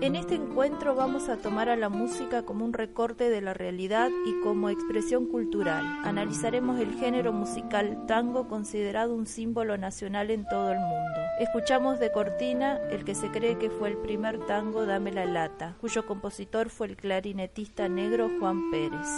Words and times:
En 0.00 0.16
este 0.16 0.34
encuentro 0.34 0.94
vamos 0.94 1.28
a 1.28 1.36
tomar 1.36 1.68
a 1.68 1.76
la 1.76 1.88
música 1.88 2.44
como 2.44 2.64
un 2.64 2.72
recorte 2.72 3.30
de 3.30 3.40
la 3.40 3.54
realidad 3.54 4.10
y 4.26 4.40
como 4.40 4.68
expresión 4.68 5.26
cultural. 5.26 5.84
Analizaremos 6.04 6.80
el 6.80 6.94
género 6.94 7.32
musical 7.32 8.04
tango 8.06 8.48
considerado 8.48 9.14
un 9.14 9.26
símbolo 9.26 9.78
nacional 9.78 10.30
en 10.30 10.46
todo 10.46 10.72
el 10.72 10.78
mundo. 10.78 11.20
Escuchamos 11.40 11.98
de 12.00 12.12
cortina 12.12 12.78
el 12.90 13.04
que 13.04 13.14
se 13.14 13.30
cree 13.30 13.58
que 13.58 13.70
fue 13.70 13.88
el 13.88 13.96
primer 13.96 14.44
tango 14.46 14.86
Dame 14.86 15.12
la 15.12 15.24
lata, 15.24 15.76
cuyo 15.80 16.06
compositor 16.06 16.70
fue 16.70 16.88
el 16.88 16.96
clarinetista 16.96 17.88
negro 17.88 18.30
Juan 18.38 18.70
Pérez. 18.70 19.08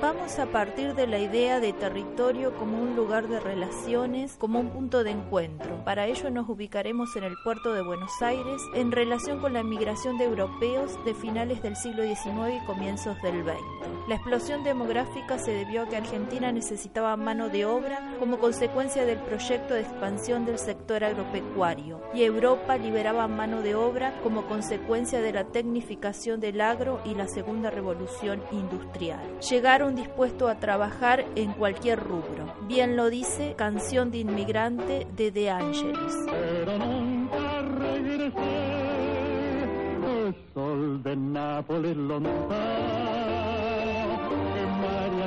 Vamos 0.00 0.38
a 0.38 0.46
partir 0.46 0.94
de 0.94 1.08
la 1.08 1.18
idea 1.18 1.58
de 1.58 1.72
territorio 1.72 2.54
como 2.54 2.80
un 2.80 2.94
lugar 2.94 3.26
de 3.26 3.40
relaciones, 3.40 4.36
como 4.38 4.60
un 4.60 4.70
punto 4.70 5.02
de 5.02 5.10
encuentro. 5.10 5.84
Para 5.84 6.06
ello 6.06 6.30
nos 6.30 6.48
ubicaremos 6.48 7.16
en 7.16 7.24
el 7.24 7.34
puerto 7.42 7.72
de 7.72 7.82
Buenos 7.82 8.22
Aires 8.22 8.62
en 8.74 8.92
relación 8.92 9.40
con 9.40 9.54
la 9.54 9.64
migración 9.64 10.16
de 10.16 10.26
europeos 10.26 11.04
de 11.04 11.14
finales 11.14 11.62
del 11.62 11.74
siglo 11.74 12.04
XIX 12.04 12.62
y 12.62 12.66
comienzos 12.66 13.20
del 13.22 13.42
XX. 13.42 13.97
La 14.08 14.14
explosión 14.14 14.64
demográfica 14.64 15.38
se 15.38 15.52
debió 15.52 15.82
a 15.82 15.88
que 15.90 15.98
Argentina 15.98 16.50
necesitaba 16.50 17.14
mano 17.18 17.50
de 17.50 17.66
obra 17.66 18.14
como 18.18 18.38
consecuencia 18.38 19.04
del 19.04 19.18
proyecto 19.18 19.74
de 19.74 19.82
expansión 19.82 20.46
del 20.46 20.58
sector 20.58 21.04
agropecuario 21.04 22.00
y 22.14 22.22
Europa 22.22 22.78
liberaba 22.78 23.28
mano 23.28 23.60
de 23.60 23.74
obra 23.74 24.18
como 24.22 24.46
consecuencia 24.46 25.20
de 25.20 25.34
la 25.34 25.44
tecnificación 25.44 26.40
del 26.40 26.62
agro 26.62 27.02
y 27.04 27.14
la 27.16 27.28
segunda 27.28 27.68
revolución 27.68 28.42
industrial. 28.50 29.20
Llegaron 29.50 29.94
dispuesto 29.94 30.48
a 30.48 30.58
trabajar 30.58 31.26
en 31.36 31.52
cualquier 31.52 32.00
rubro. 32.00 32.54
Bien 32.66 32.96
lo 32.96 33.10
dice 33.10 33.56
Canción 33.58 34.10
de 34.10 34.18
Inmigrante 34.20 35.06
de 35.14 35.30
De 35.30 35.50
Angelis. 35.50 36.14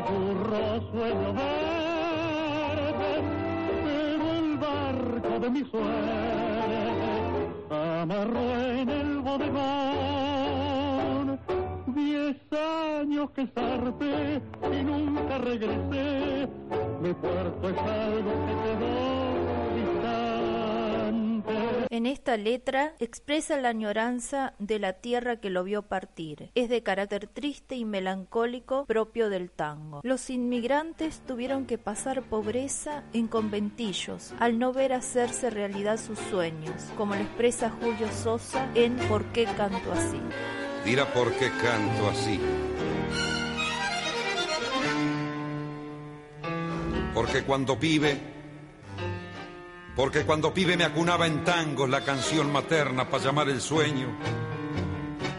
María 0.02 0.06
Curro 0.06 0.82
sueño 0.92 1.34
verde, 1.34 3.14
pero 3.84 4.26
el 4.34 4.58
barco 4.58 5.40
de 5.40 5.50
mi 5.50 5.64
suerte 5.66 7.00
amarró 7.70 8.62
en 8.62 8.90
el 8.90 9.20
bodegón 9.20 9.80
Diez 11.88 12.38
años 13.00 13.32
que 13.32 13.48
zarpé 13.48 14.42
y 14.72 14.84
nunca 14.84 15.38
regresé. 15.40 16.48
Mi 17.02 17.14
puerto 17.14 17.70
es 17.70 17.78
algo 17.78 18.32
que 18.46 18.54
quedó. 18.64 19.31
En 21.92 22.06
esta 22.06 22.38
letra 22.38 22.96
expresa 23.00 23.58
la 23.58 23.68
añoranza 23.68 24.54
de 24.60 24.80
la 24.80 24.94
tierra 24.94 25.42
que 25.42 25.50
lo 25.50 25.66
vio 25.66 25.82
partir. 25.82 26.50
Es 26.56 26.70
de 26.70 26.84
carácter 26.84 27.28
triste 27.28 27.76
y 27.76 27.84
melancólico 27.84 28.86
propio 28.86 29.30
del 29.30 29.52
tango. 29.52 30.00
Los 30.02 30.30
inmigrantes 30.30 31.22
tuvieron 31.28 31.66
que 31.66 31.78
pasar 31.78 32.22
pobreza 32.22 33.04
en 33.12 33.28
conventillos 33.28 34.34
al 34.40 34.58
no 34.58 34.72
ver 34.72 34.94
hacerse 34.94 35.50
realidad 35.50 36.00
sus 36.00 36.18
sueños, 36.18 36.82
como 36.96 37.14
lo 37.14 37.24
expresa 37.24 37.70
Julio 37.70 38.10
Sosa 38.10 38.72
en 38.74 38.96
¿Por 39.10 39.26
qué 39.34 39.44
canto 39.44 39.92
así? 39.92 40.22
Dirá 40.86 41.12
por 41.14 41.34
qué 41.34 41.50
canto 41.62 42.08
así. 42.08 42.40
Porque 47.14 47.44
cuando 47.44 47.78
pibe, 47.78 48.31
porque 49.96 50.24
cuando 50.24 50.54
pibe 50.54 50.78
me 50.78 50.86
acunaba 50.86 51.28
en 51.28 51.44
tangos 51.44 51.90
la 51.90 52.02
canción 52.02 52.52
materna 52.52 53.10
para 53.10 53.24
llamar 53.24 53.50
el 53.50 53.62
sueño 53.62 54.08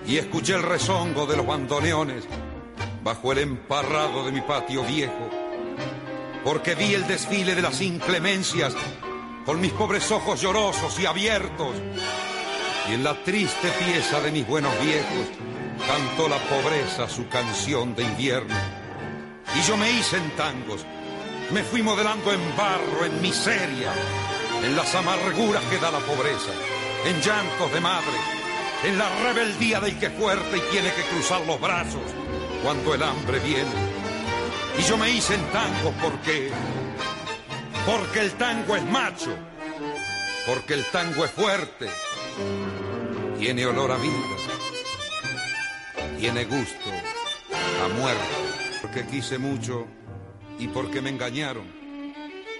y 0.07 0.19
escuché 0.19 0.55
el 0.55 0.63
rezongo 0.63 1.27
de 1.27 1.37
los 1.37 1.47
bandoneones 1.47 2.25
bajo 3.03 3.33
el 3.33 3.39
emparrado 3.39 4.25
de 4.25 4.33
mi 4.33 4.41
patio 4.41 4.85
viejo. 4.85 5.31
Porque 6.45 6.75
vi 6.75 6.95
el 6.95 7.07
desfile 7.07 7.55
de 7.55 7.62
las 7.62 7.81
inclemencias 7.81 8.75
con 9.47 9.61
mis 9.61 9.73
pobres 9.73 10.11
ojos 10.11 10.41
llorosos 10.41 10.99
y 11.01 11.07
abiertos 11.07 11.75
y 12.91 12.95
en 12.95 13.05
la 13.05 13.15
triste 13.23 13.69
pieza 13.85 14.21
de 14.21 14.33
mis 14.33 14.47
buenos 14.47 14.73
viejos 14.83 15.29
cantó 15.87 16.29
la 16.29 16.39
pobreza 16.39 17.09
su 17.09 17.29
canción 17.29 17.95
de 17.95 18.05
invierno. 18.05 18.55
Y 19.55 19.62
yo 19.62 19.77
me 19.77 19.91
hice 19.91 20.17
en 20.17 20.31
tangos, 20.31 20.85
me 21.53 21.62
fui 21.62 21.83
modelando 21.83 22.33
en 22.33 22.57
barro, 22.57 23.05
en 23.05 23.21
miseria, 23.21 23.93
en 24.65 24.77
las 24.77 24.95
amarguras 24.95 25.62
que 25.65 25.78
da 25.78 25.91
la 25.91 25.99
pobreza, 26.00 26.53
en 27.06 27.21
llantos 27.21 27.73
de 27.73 27.81
madre, 27.81 28.19
en 28.84 28.99
la 28.99 29.09
rebeldía 29.23 29.81
del 29.81 29.99
que 29.99 30.06
es 30.06 30.12
fuerte 30.12 30.56
y 30.56 30.71
tiene 30.73 30.93
que 30.93 31.03
cruzar 31.03 31.41
los 31.47 31.61
brazos 31.61 32.03
cuando 32.62 32.95
el 32.95 33.03
hambre 33.03 33.39
viene. 33.41 33.71
Y 34.78 34.83
yo 34.83 34.97
me 34.97 35.11
hice 35.11 35.34
en 35.34 35.45
tangos 35.47 35.95
porque, 36.00 36.50
porque 37.87 38.21
el 38.21 38.33
tango 38.33 38.77
es 38.77 38.84
macho, 38.84 39.37
porque 40.47 40.75
el 40.75 40.84
tango 40.87 41.25
es 41.25 41.31
fuerte 41.31 41.89
tiene 43.43 43.67
olor 43.67 43.91
a 43.91 43.97
vida, 43.97 44.37
tiene 46.17 46.44
gusto 46.44 46.91
a 47.84 47.89
muerte, 47.99 48.23
porque 48.81 49.05
quise 49.05 49.37
mucho 49.37 49.89
y 50.61 50.69
porque 50.69 51.03
me 51.03 51.11
engañaron 51.11 51.81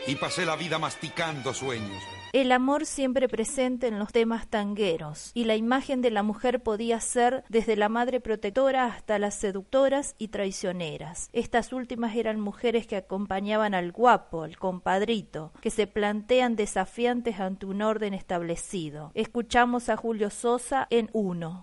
y 0.07 0.17
pasé 0.17 0.45
la 0.45 0.57
vida 0.57 0.79
masticando 0.79 1.55
sueños. 1.55 2.03
El 2.33 2.51
amor 2.51 2.87
siempre 2.87 3.29
presente 3.29 3.89
en 3.89 3.99
los 3.99 4.11
temas 4.11 4.49
tangueros, 4.49 5.33
y 5.35 5.45
la 5.45 5.55
imagen 5.55 6.01
de 6.01 6.11
la 6.11 6.23
mujer 6.23 6.63
podía 6.63 6.99
ser 6.99 7.45
desde 7.51 7.77
la 7.77 7.91
madre 7.91 8.21
protectora 8.21 8.87
hasta 8.87 9.19
las 9.19 9.35
seductoras 9.35 10.15
y 10.17 10.29
traicioneras. 10.29 11.29
Estas 11.35 11.75
últimas 11.75 12.17
eran 12.17 12.41
mujeres 12.41 12.87
que 12.87 12.97
acompañaban 12.97 13.75
al 13.75 13.93
guapo, 13.93 14.45
al 14.45 14.57
compadrito, 14.57 15.53
que 15.61 15.69
se 15.69 15.87
plantean 15.87 16.57
desafiantes 16.57 17.39
ante 17.39 17.67
un 17.67 17.83
orden 17.83 18.15
establecido. 18.15 19.11
Escuchamos 19.13 19.91
a 19.91 19.99
Julio 19.99 20.31
Sosa 20.31 20.87
en 20.89 21.11
Uno. 21.13 21.63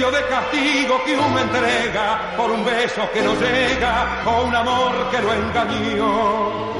de 0.00 0.26
castigo 0.26 1.04
que 1.04 1.14
uno 1.14 1.38
entrega 1.38 2.34
por 2.34 2.50
un 2.50 2.64
beso 2.64 3.02
que 3.12 3.20
no 3.20 3.34
llega 3.34 4.22
o 4.24 4.44
un 4.44 4.54
amor 4.54 5.10
que 5.10 5.20
lo 5.20 5.34
engañó. 5.34 6.72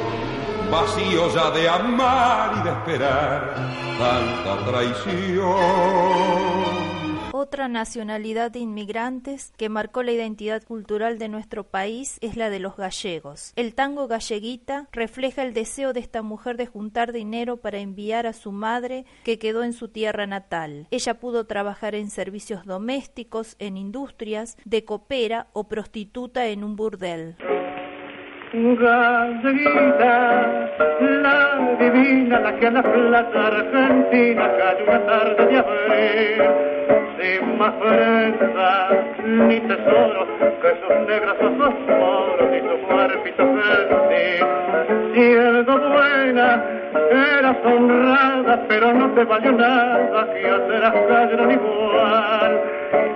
Vacío 0.71 1.29
ya 1.35 1.51
de 1.51 1.69
amar 1.69 2.53
y 2.59 2.63
de 2.63 2.71
esperar 2.71 3.55
tanta 3.99 4.65
traición. 4.65 6.03
Otra 7.43 7.67
nacionalidad 7.67 8.53
de 8.53 8.61
inmigrantes 8.61 9.53
que 9.57 9.69
marcó 9.69 10.05
la 10.05 10.13
identidad 10.13 10.63
cultural 10.63 11.19
de 11.19 11.27
nuestro 11.29 11.65
país 11.65 12.19
es 12.21 12.37
la 12.37 12.51
de 12.51 12.61
los 12.61 12.77
gallegos. 12.77 13.53
El 13.57 13.75
tango 13.75 14.07
galleguita 14.07 14.87
refleja 14.93 15.43
el 15.43 15.53
deseo 15.53 15.93
de 15.93 15.99
esta 15.99 16.23
mujer 16.23 16.57
de 16.57 16.67
juntar 16.67 17.11
dinero 17.11 17.57
para 17.57 17.79
enviar 17.79 18.29
a 18.29 18.33
su 18.33 18.53
madre 18.53 19.07
que 19.25 19.41
quedó 19.41 19.65
en 19.65 19.73
su 19.73 19.89
tierra 19.89 20.25
natal. 20.29 20.87
Ella 20.93 21.19
pudo 21.19 21.45
trabajar 21.45 21.97
en 21.97 22.11
servicios 22.11 22.65
domésticos, 22.65 23.57
en 23.59 23.77
industrias, 23.77 24.57
de 24.65 24.85
copera 24.85 25.49
o 25.53 25.67
prostituta 25.67 26.47
en 26.47 26.63
un 26.63 26.77
burdel. 26.77 27.35
Galleguita, 28.55 30.15
la 31.01 31.77
divina, 31.81 32.39
la 32.39 32.53
que 32.57 32.67
a 32.67 32.71
la 32.71 32.83
plaza 32.83 33.47
argentina 33.47 34.51
cayó 34.59 34.85
una 34.89 35.07
tarde 35.07 35.47
de 35.47 35.57
abril, 35.57 36.43
sin 37.19 37.57
más 37.57 37.73
prensa 37.73 38.89
ni 39.25 39.59
tesoro 39.61 40.27
que 40.61 40.71
sus 40.81 40.97
negros 41.09 41.37
ojos 41.41 41.75
moros 41.89 42.51
y 42.53 42.61
su 42.61 42.77
cuerpito 42.87 43.43
fértil. 43.57 44.47
Siendo 45.15 45.73
buena, 45.89 46.82
eras 46.95 47.57
honrada, 47.65 48.65
pero 48.69 48.93
no 48.93 49.11
te 49.13 49.25
valió 49.25 49.53
nada 49.53 50.27
otras 50.45 50.93
cayeron 51.09 51.53
igual. 51.53 52.61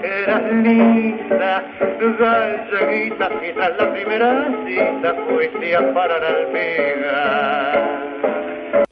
Eras 0.02 0.42
linda, 0.52 1.62
galleguita, 2.18 3.28
quizás 3.40 3.72
la 3.78 3.92
primera 3.92 4.48
cita 4.64 5.14
fuiste 5.28 5.76
a 5.76 5.92
parar 5.92 6.24
al. 6.24 7.85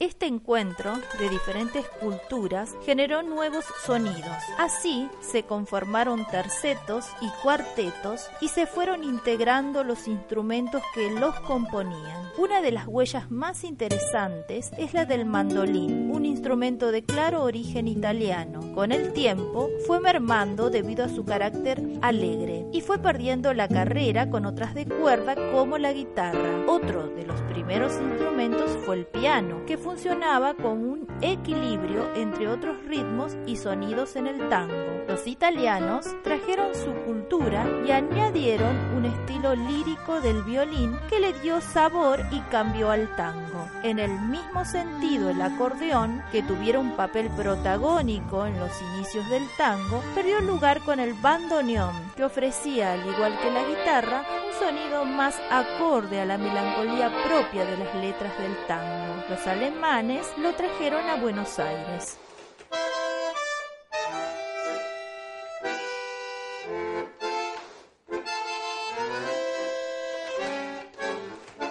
Este 0.05 0.27
encuentro 0.27 0.93
de 1.17 1.29
diferentes 1.29 1.83
culturas 1.99 2.75
generó 2.85 3.23
nuevos 3.23 3.65
sonidos. 3.87 4.37
Así 4.59 5.09
se 5.19 5.41
conformaron 5.41 6.27
tercetos 6.27 7.07
y 7.21 7.29
cuartetos 7.41 8.27
y 8.39 8.49
se 8.49 8.67
fueron 8.67 9.03
integrando 9.03 9.83
los 9.83 10.07
instrumentos 10.07 10.83
que 10.93 11.09
los 11.09 11.33
componían. 11.39 12.29
Una 12.37 12.61
de 12.61 12.71
las 12.71 12.85
huellas 12.85 13.31
más 13.31 13.63
interesantes 13.63 14.71
es 14.77 14.93
la 14.93 15.05
del 15.05 15.25
mandolín, 15.25 16.11
un 16.11 16.25
instrumento 16.25 16.91
de 16.91 17.01
claro 17.01 17.41
origen 17.41 17.87
italiano. 17.87 18.59
Con 18.75 18.91
el 18.91 19.11
tiempo 19.11 19.71
fue 19.87 19.99
mermando 19.99 20.69
debido 20.69 21.03
a 21.03 21.09
su 21.09 21.25
carácter 21.25 21.81
alegre 22.03 22.67
y 22.71 22.81
fue 22.81 22.99
perdiendo 22.99 23.55
la 23.55 23.67
carrera 23.67 24.29
con 24.29 24.45
otras 24.45 24.75
de 24.75 24.85
cuerda 24.85 25.33
como 25.51 25.79
la 25.79 25.93
guitarra. 25.93 26.63
Otro 26.67 27.07
de 27.07 27.25
los 27.25 27.41
primeros 27.43 27.93
instrumentos 27.93 28.69
fue 28.85 28.97
el 28.97 29.05
piano, 29.07 29.65
que 29.65 29.77
funcionaba 29.95 30.55
con 30.55 30.83
un 30.83 31.07
equilibrio 31.21 32.13
entre 32.15 32.49
otros 32.49 32.83
ritmos 32.85 33.37
y 33.47 33.55
sonidos 33.55 34.17
en 34.17 34.27
el 34.27 34.49
tango. 34.49 34.73
Los 35.07 35.25
italianos 35.25 36.05
trajeron 36.21 36.75
su 36.75 36.91
cultura 37.05 37.65
y 37.87 37.91
añadieron 37.91 38.75
un 38.97 39.05
estilo 39.05 39.55
lírico 39.55 40.19
del 40.19 40.43
violín 40.43 40.97
que 41.09 41.21
le 41.21 41.31
dio 41.39 41.61
sabor 41.61 42.19
y 42.29 42.41
cambió 42.51 42.91
al 42.91 43.15
tango. 43.15 43.69
En 43.83 43.99
el 43.99 44.11
mismo 44.19 44.65
sentido, 44.65 45.29
el 45.29 45.41
acordeón, 45.41 46.21
que 46.29 46.43
tuviera 46.43 46.79
un 46.79 46.97
papel 46.97 47.29
protagónico 47.29 48.45
en 48.45 48.59
los 48.59 48.71
inicios 48.95 49.29
del 49.29 49.47
tango, 49.57 50.03
perdió 50.13 50.41
lugar 50.41 50.81
con 50.81 50.99
el 50.99 51.13
bandoneón, 51.13 51.93
que 52.17 52.25
ofrecía, 52.25 52.93
al 52.93 53.07
igual 53.07 53.39
que 53.41 53.51
la 53.51 53.63
guitarra, 53.63 54.25
sonido 54.59 55.05
más 55.05 55.35
acorde 55.49 56.21
a 56.21 56.25
la 56.25 56.37
melancolía 56.37 57.11
propia 57.23 57.65
de 57.65 57.77
las 57.77 57.95
letras 57.95 58.37
del 58.37 58.55
tango. 58.67 59.23
Los 59.29 59.45
alemanes 59.47 60.27
lo 60.37 60.53
trajeron 60.53 61.07
a 61.09 61.15
Buenos 61.15 61.59
Aires. 61.59 62.17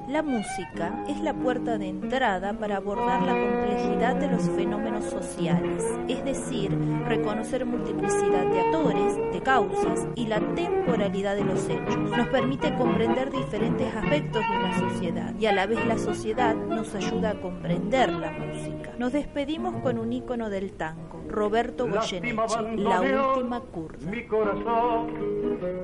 La 0.09 0.23
música 0.23 1.03
es 1.09 1.19
la 1.23 1.33
puerta 1.33 1.79
de 1.79 1.89
entrada 1.89 2.53
para 2.53 2.77
abordar 2.77 3.23
la 3.23 3.33
complejidad 3.33 4.15
de 4.17 4.29
los 4.29 4.43
fenómenos 4.51 5.07
sociales, 5.07 5.83
es 6.09 6.23
decir, 6.25 6.77
reconocer 7.07 7.65
multiplicidad 7.65 8.45
de 8.47 8.61
actores, 8.61 9.17
de 9.33 9.41
causas 9.41 10.07
y 10.15 10.27
la 10.27 10.41
temporalidad 10.55 11.37
de 11.37 11.45
los 11.45 11.69
hechos. 11.71 11.97
Nos 11.97 12.29
permite 12.29 12.75
comprender 12.77 13.31
diferentes 13.31 13.97
aspectos 13.97 14.43
de 14.43 14.59
una 14.59 14.79
sociedad 14.79 15.35
y 15.39 15.47
a 15.47 15.53
la 15.53 15.67
vez 15.67 15.85
la 15.87 15.97
sociedad 15.97 16.55
nos 16.55 16.95
ayuda 16.95 17.31
a 17.31 17.41
comprender 17.41 18.13
la 18.13 18.31
música. 18.31 18.93
Nos 18.99 19.13
despedimos 19.13 19.81
con 19.83 19.99
un 19.99 20.13
ícono 20.13 20.51
del 20.51 20.73
tango, 20.73 21.25
Roberto 21.29 21.89
Goyeneche, 21.89 22.77
La 22.77 23.01
Última 23.01 23.61
Curva. 23.61 24.11
Mi 24.11 24.27
corazón 24.27 25.84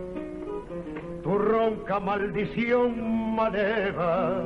ronca 1.41 2.01
maldición 2.01 3.35
maneva, 3.35 4.43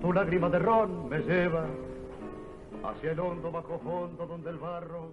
tu 0.00 0.12
lágrima 0.12 0.48
de 0.48 0.58
ron 0.58 1.08
me 1.08 1.18
lleva 1.18 1.66
hacia 2.84 3.12
el 3.12 3.20
hondo 3.20 3.50
bajo 3.50 3.78
fondo 3.78 4.26
donde 4.26 4.50
el 4.50 4.58
barro 4.58 5.12